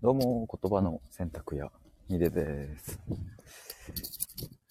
[0.00, 1.72] どうも、言葉の選択や
[2.06, 3.00] ヒデです。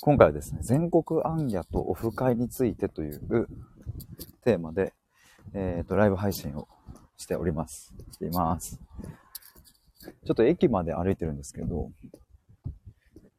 [0.00, 3.48] 今回はですね、全国暗夜とオフ会についてという
[4.44, 4.94] テーマで、
[5.52, 6.68] えっ、と、ライブ配信を
[7.16, 7.92] しております。
[8.12, 8.78] しています。
[10.24, 11.90] ちょっと駅まで歩いてるんですけど、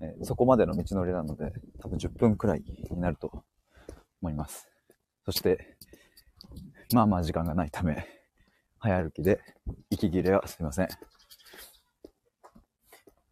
[0.00, 3.44] えーそこまでの道のりなので、多分10分くらいになると
[4.22, 4.70] 思います。
[5.26, 5.76] そして、
[6.94, 8.06] まあまあ時間がないため、
[8.78, 9.40] 早歩きで、
[9.90, 10.88] 息切れはすいません。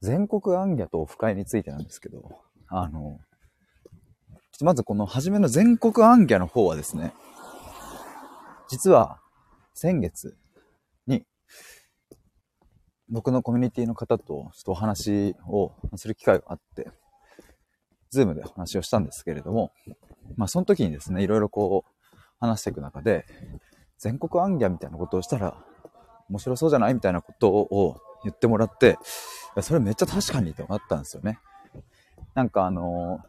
[0.00, 3.20] 全国暗夜とオフ会についてなんですけど、あの、
[4.62, 7.12] まずこの初めの全国暗夜の方はですね、
[8.68, 9.20] 実は
[9.74, 10.36] 先月
[11.06, 11.24] に
[13.08, 16.90] 僕のコミュニティの方とちょっとお話をする機会があって、
[18.10, 19.72] ズームでお話をしたんですけれども、
[20.36, 23.26] まあその時にですね、いろいろこう話していく中で、
[23.98, 25.56] 全国暗夜みたいなことをしたら
[26.28, 28.98] 面白そうじゃないみたいなことを言ってもらって、
[29.62, 31.38] それめっちゃ確かにとなったんですよね。
[32.34, 33.20] なんかあの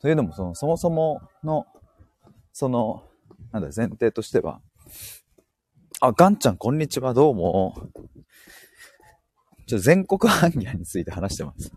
[0.00, 1.66] というのもそのそもそもの、
[2.52, 3.04] その、
[3.52, 4.60] なんだ、前提としては、
[6.00, 7.74] あ、ガンちゃんこんにちは、どうも。
[9.66, 11.72] ちょ、全国暗夜について話してます。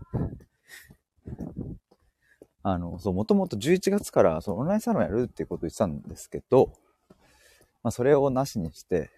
[2.62, 6.74] あの、そう、もともと11月からそのオンラインサロンやるっていうことを言ってたんですけど、
[7.82, 9.10] まあ、それをなしにして、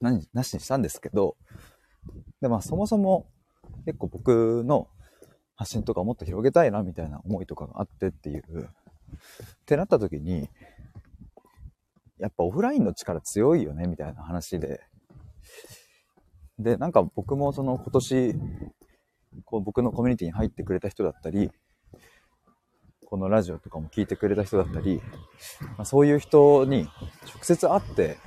[0.00, 1.36] 何、なしにしたんですけど、
[2.40, 3.26] で、まあ、そもそも
[3.84, 4.88] 結構僕の
[5.54, 8.68] 発信とかもっと広げたいなみたいな思いとかがあってっていう、っ
[9.64, 10.48] てなった時に、
[12.18, 14.80] やっぱオフラインの力強いよねみたいな話で、
[16.58, 18.34] で、なんか僕もその今年、
[19.44, 21.50] こう僕のコミュニティに入ってくれた人だったり、
[23.06, 25.00] このラジオとかも聞いてくれた人だったり、
[25.76, 26.88] まあ、そういう人に
[27.34, 28.18] 直接会って、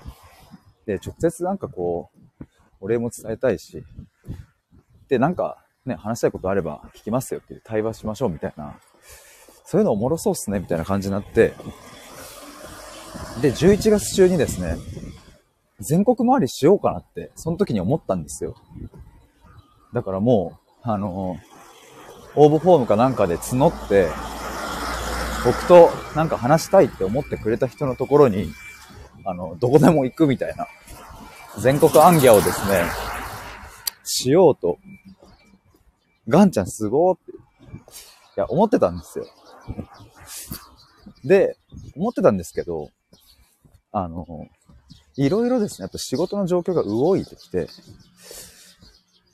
[0.86, 2.19] で、直接なんかこう、
[2.82, 3.84] お礼も伝えたいし、
[5.08, 8.80] で、なんかね、話したいことあれば聞きますよっていう対話しましょうみたいな、
[9.66, 11.54] そういうのおもろそうっすねみたいな感じになって、
[13.42, 14.78] で、11月中にですね、
[15.80, 18.56] 全国回りしようかなって、その時に思ったんですよ。
[19.94, 21.38] だからもう、あの、
[22.36, 24.08] 応募フォームかなんかで募って、
[25.46, 28.52] 僕となんか話したいって思ってくれた人のところに、
[29.26, 30.68] あの、どこでも行くみたいな、
[31.62, 32.86] 全国暗夜をですね、
[34.04, 34.78] しようと、
[36.28, 37.36] ガンちゃんすごーって、い
[38.38, 39.26] や、思ってたんですよ。
[41.26, 41.58] で、
[41.96, 42.92] 思ってたんですけど、
[43.92, 44.48] あの、
[45.18, 47.68] いろいろですね、やっぱ仕事の状況が動いてきて、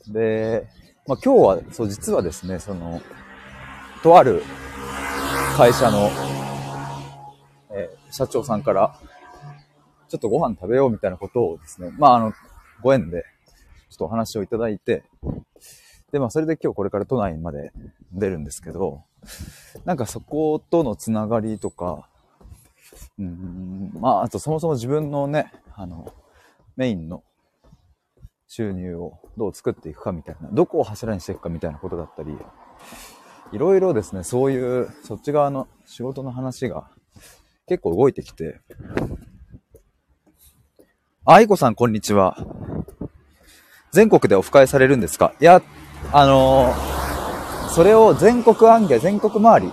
[0.08, 0.68] で、
[1.06, 3.02] まあ今日は、そう、実はですね、その、
[4.02, 4.42] とある
[5.58, 6.10] 会社の、
[7.72, 8.98] えー社長さんから、
[10.16, 12.34] ちょっとご飯食べようみたいなことをですね、まああの、
[12.82, 13.26] ご縁で、
[13.90, 15.04] ちょっとお話をいただいて、
[16.14, 17.74] で、まあそれで今日これから都内まで
[18.14, 19.04] 出るんですけど、
[19.84, 22.08] なんかそことのつながりとか、
[23.20, 26.14] うん、まああとそもそも自分のね、あの、
[26.78, 27.24] メインの
[28.48, 32.38] 収入をどう作っていくかみたいな、どこを柱にしていくかみたいなことだったり、
[33.52, 36.90] いろいろですね、そういう、そっち側の仕事の話が
[37.68, 38.62] 結構動いてきて、
[41.28, 42.38] 愛子さんこんにちは。
[43.92, 45.34] 全国でオフ会されるんですか？
[45.42, 45.64] いや、
[46.14, 49.72] あのーそれを全国暗夜、全国回り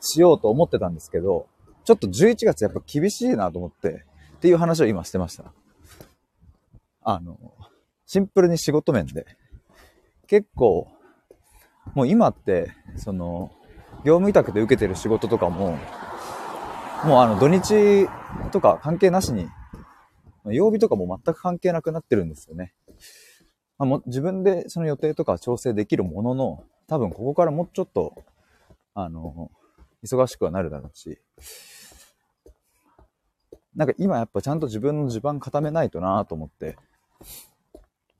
[0.00, 1.46] しようと思ってたんですけど、
[1.84, 5.44] ちょっと11月やっぱ厳しいなと思って、っていう話を今してました。
[7.02, 7.38] あの、
[8.06, 9.24] シンプルに仕事面で。
[10.26, 10.88] 結構、
[11.94, 13.52] もう今って、その、
[14.04, 15.78] 業務委託で受けてる仕事とかも、
[17.04, 18.08] もうあの土日
[18.50, 19.48] とか関係なしに、
[20.46, 22.74] 曜日とかも全く関係なくなってるんですよね。
[23.78, 28.14] まあ、も自分でその予定とか調整できるものの、多分ここからもうちょっと、
[28.94, 29.50] あの、
[30.04, 31.18] 忙しくはなるだろうし、
[33.74, 36.76] なんか今やっぱちゃんと自分の地盤固めないとなと思って、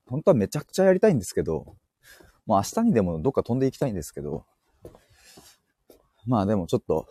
[0.06, 1.76] 本当はめちゃくちゃやりたいんですけど、
[2.46, 4.44] もう明日にでもどっか飛んでいきたいんですけど、
[6.26, 7.06] まあでもちょっと、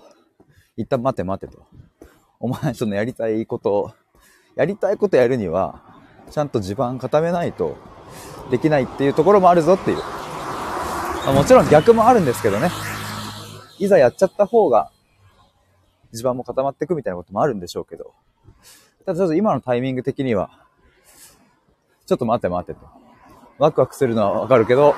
[0.77, 1.65] 一旦待て待てと。
[2.39, 3.93] お前そのやりたいこと、
[4.55, 5.81] やりたいことやるには、
[6.31, 7.77] ちゃんと地盤固めないと
[8.51, 9.97] できないっていうところもあるぞっていう。
[9.97, 12.69] まあもちろん逆もあるんですけどね。
[13.77, 14.91] いざやっちゃった方が
[16.11, 18.13] 地盤も固まっていくみたいなこともあるんでしょうけど。
[19.05, 20.49] ただちょっと今のタイミング的には、
[22.05, 22.87] ちょっと待って待ってと。
[23.57, 24.95] ワクワクするのはわかるけど、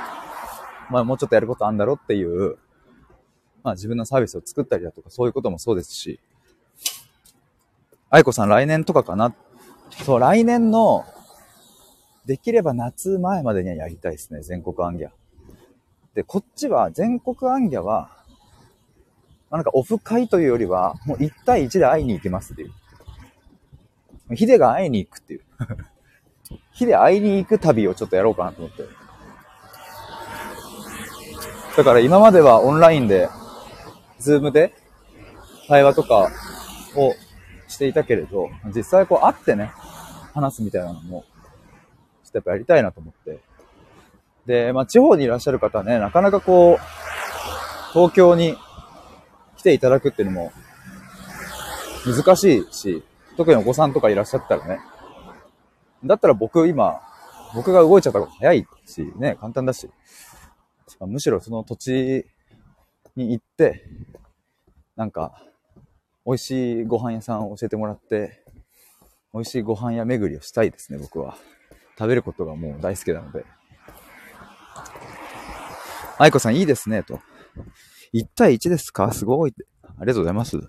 [0.90, 2.58] まあもうちょっとやることあんだろっていう、
[3.64, 6.20] まあ自分のサービスを作ったりだとかそういうこともそうですし、
[8.14, 9.34] 愛子さん来年とかかな？
[10.04, 11.06] そう、来年の
[12.26, 15.10] できれば夏前までにはやりたいですね、全国アンギャ。
[16.14, 18.10] で、こっちは、全国行脚は、
[19.50, 24.36] まあ、なんかオフ会というよりは、もう1対1で会いに行きますっていう。
[24.36, 25.42] ヒデが会いに行くっていう。
[26.74, 28.84] ヒデ会いに行く旅をちょっとやろうかなと思って。
[31.78, 33.30] だから今まではオンラインで、
[34.20, 34.74] Zoom で
[35.70, 36.30] 対話とか
[36.98, 37.16] を
[37.72, 39.72] していたけれど、実際こう会ってね、
[40.34, 41.26] 話すみたいなのも、
[42.24, 43.40] ちょっとやっぱやりたいなと思って。
[44.46, 48.56] で、まあ地方にいらっしゃる方はね、なかなかこう、東京に
[49.58, 50.52] 来ていただくっていうのも
[52.06, 53.04] 難しいし、
[53.38, 54.80] 特にお子さんとかいらっしゃったらね。
[56.04, 57.00] だったら僕今、
[57.54, 59.90] 僕が動いちゃった方が早いし、ね、簡単だし。
[61.00, 62.26] むしろその土地
[63.16, 63.84] に行って、
[64.96, 65.42] なんか、
[66.26, 68.44] 美味しいご飯屋さんを教えてもらって、
[69.34, 71.36] 美味しいご飯屋巡りをしたいですね、僕は。
[71.98, 73.46] 食べることがもう大好きなので。
[76.18, 77.20] 愛子さんいいですね、と。
[78.14, 79.12] 1対1ですか？
[79.12, 79.66] すごいって。
[79.84, 80.60] ありがとうございます。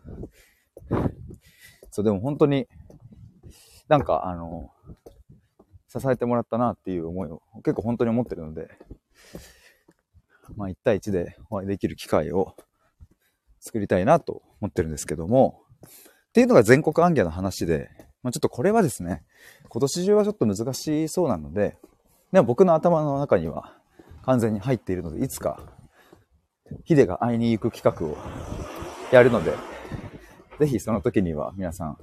[1.90, 2.66] そう、でも本当に、
[3.88, 4.70] なんかあの、
[5.88, 8.70] 支えてもらったなっていう思いを結構本当に思ってるので、
[10.56, 12.56] まあ1対1でお会いできる機会を
[13.62, 15.62] 作りたいなと思ってるんですけども、
[16.28, 17.90] っていうのが全国アンギャの話で、
[18.22, 19.22] まあ、ちょっとこれはですね、
[19.68, 21.76] 今年中はちょっと難しそうなので、
[22.32, 23.76] でも僕の頭の中には
[24.24, 25.60] 完全に入っているので、いつか
[26.84, 28.16] ヒデが会いに行く企画を
[29.12, 29.54] やるので、
[30.58, 31.96] ぜひその時には皆さんよ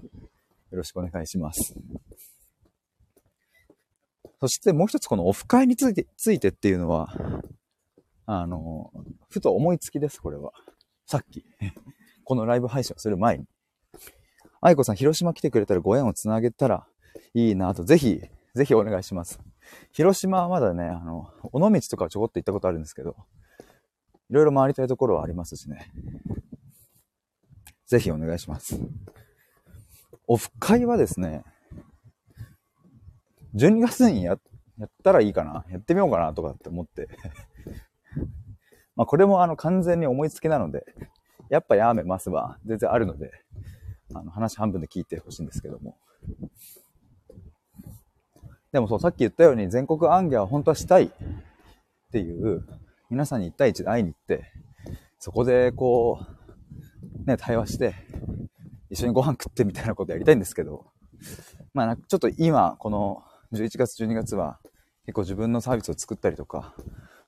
[0.71, 1.75] ろしくお願いします。
[4.39, 7.13] そしてもう一つこのオフ会について、ついてっていうのは、
[8.25, 8.91] あの、
[9.29, 10.53] ふと思いつきです、これは。
[11.09, 11.44] さっき。
[12.23, 13.45] このライブ配信をする前に。
[14.61, 16.88] 愛子さん、広島来てくれたらご縁をつなげたら
[17.33, 18.21] いいなと、ぜひ、
[18.53, 19.39] ぜひお願いします。
[19.91, 23.15] 広島はまだね、あの、尾道とかちょこっと行ったことあるんですけど、
[24.29, 25.91] いろいろ回りたいところはありますしね。
[27.88, 28.79] ぜひお願いします。
[30.27, 31.44] オフ会はですね、
[33.55, 34.38] 12月にや
[34.77, 37.09] やったらいいかな、やってみようかなとかって思って
[39.00, 40.84] まあこれもあの完全に思いつきなので、
[41.50, 43.31] やっぱやめますは全然あるので、
[44.13, 45.96] あの話半分で聞いてほしいんですけども。
[48.74, 51.12] でもそう、さっき言ったように全国アンギャは本当はしたいっ
[52.12, 52.68] ていう
[53.10, 54.51] 皆さんに1対1で会いに行って、
[55.18, 56.19] そこでこ
[57.24, 57.96] う、ね、対話して、
[58.90, 60.88] 一緒にご飯食ってみたいなことやりたいんですけど、
[61.74, 63.24] まあ、ちょっと今、この
[63.54, 64.60] 11月、12月は、
[65.06, 66.75] 結構自分のサービスを作ったりとか、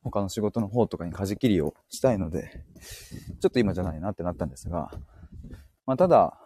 [0.03, 2.63] 他の仕事の方とかに舵切りをしたいので、
[3.39, 4.91] ちょっと今じゃないなってなったんですが、
[5.85, 6.37] まあ、ただ、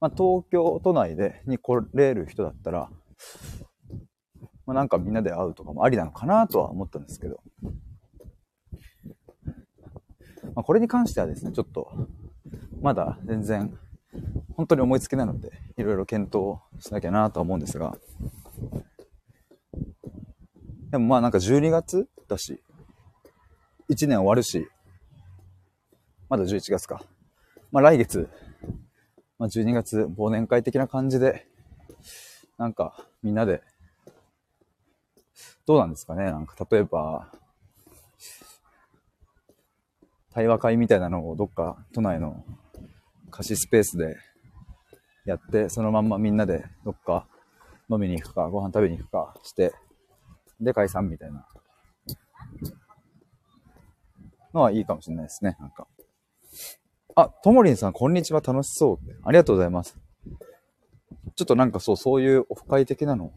[0.00, 2.90] まあ、東京都内でに来れる人だったら、
[4.66, 7.40] まあ、なんかみんなで会うとかもありなのかなとは思ったんですけど、
[10.54, 11.90] まあ、これに関してはですね、ちょっと、
[12.80, 13.78] まだ全然、
[14.56, 17.96] 本当に思いつきなので、いろいろ検討しなきゃなとは思うんですが、
[20.90, 22.60] でもまあなんか12月だし、
[23.90, 24.68] 1年終わるし、
[26.28, 27.02] まだ11月か。
[27.70, 28.28] まあ来月、
[29.38, 31.46] まあ12月忘年会的な感じで、
[32.58, 33.62] なんかみんなで、
[35.66, 37.30] どうなんですかねなんか例えば、
[40.32, 42.42] 対話会みたいなのをどっか都内の
[43.30, 44.16] 貸しスペースで
[45.26, 47.26] やって、そのまんまみんなでどっか
[47.90, 49.74] 飲みに行くか、ご飯食べに行くかして、
[50.60, 51.46] で解散みたいな
[54.54, 55.86] のはいいかもしれないですね、なんか。
[57.14, 58.98] あ、ともりんさん、こんにちは、楽しそう。
[59.24, 59.98] ありがとうございます。
[61.34, 63.32] ちょっとなんかそう、そういうオフ会的なの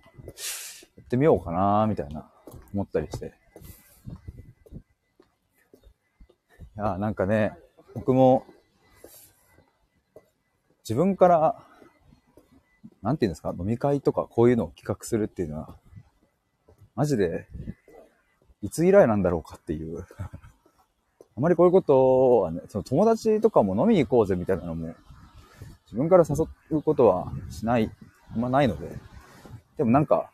[0.97, 2.29] やってみようかなみたいな、
[2.73, 3.33] 思ったりして。
[6.77, 7.57] いや、なんかね、
[7.93, 8.45] 僕も、
[10.83, 11.65] 自分から、
[13.01, 15.77] なんていうんですか、飲み会とかこういうのを企画するっていうのは、
[16.95, 17.47] マジで、
[18.65, 24.95] いつ以来なんだろうかっていう あまりこういうことはね、その友達とかも飲みに行こうぜみたいなのも、
[25.85, 27.91] 自分から誘うことはしない、
[28.33, 28.97] あんまないので、
[29.77, 30.31] でもなんか、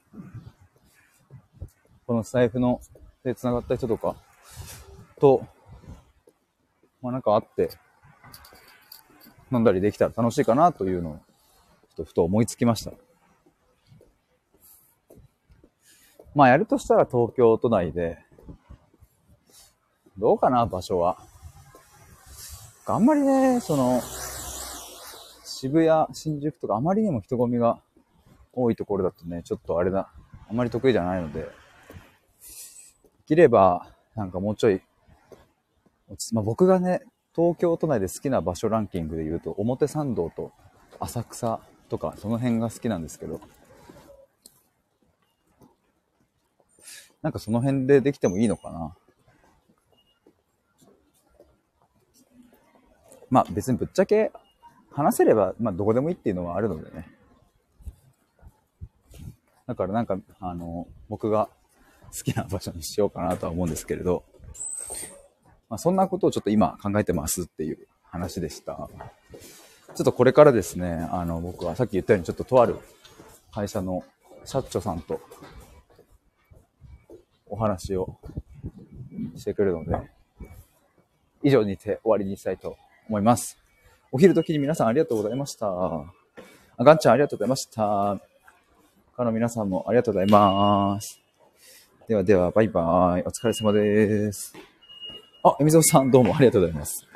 [2.05, 2.81] この財布の
[3.23, 4.15] で繋がった人とか
[5.19, 5.45] と
[7.01, 7.71] まあなんかあって、
[9.51, 12.91] 飲んだりできたら楽しいかなというのを、ちょっとふと思いつきました。
[16.33, 18.17] まあやるとしたら東京都内で、
[20.17, 21.17] どうかな、場所は。
[22.85, 24.01] あんまりね、その、
[25.45, 27.79] 渋谷、新宿とかあまりにも人混みが
[28.51, 30.11] 多いところだとね、ちょっとあれだ、
[30.49, 31.49] あんまり得意じゃないので、で
[33.25, 34.81] きれば、なんかもうちょい、
[36.33, 37.01] まあ、僕がね、
[37.33, 40.51] 東京都内で好きな場所ランキングで言うと、表参道と
[40.99, 43.39] 浅草とか、その辺が好きなんですけど、
[47.21, 48.95] なんかその辺でできてもいいのかな。
[53.29, 54.31] まあ別にぶっちゃけ
[54.91, 57.07] 話せれば、まあどこでもいいっていうのはあるのでね。
[59.67, 61.47] だからなんか、あの、僕が
[62.11, 64.25] 好きな場所にしようかなとは思うんですけれど、
[65.69, 68.89] まあ、そんなことをちょっと今考えてますっていう話でした。
[69.95, 72.77] ちょっとこれからですね、あの、僕はさっき言ったようにちょっととある
[73.53, 74.03] 会社の
[74.43, 75.21] 社長さんと
[77.51, 78.17] お話を
[79.35, 79.95] してくるので、
[81.43, 82.77] 以上にて終わりにしたいと
[83.07, 83.57] 思います。
[84.11, 85.67] お昼時に皆さんありがとうございました。
[85.67, 88.19] あガンちゃんありがとうございました。
[89.15, 91.21] 他の皆さんもありがとうございます。
[92.07, 93.21] ではでは、バイバイ。
[93.23, 94.53] お疲れ様です。
[95.43, 97.10] あ、エミゾさんどうもありがとうございます。